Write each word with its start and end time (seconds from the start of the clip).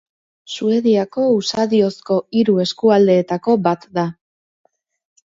Suediako 0.51 1.25
usadiozko 1.33 2.17
hiru 2.39 2.55
eskualdeetako 2.63 3.55
bat 3.69 3.87
da. 3.99 4.07